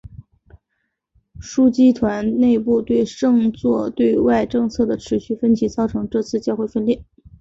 [1.39, 7.05] 枢机团内部对圣座对外政策的持续分歧造成这次教会分裂。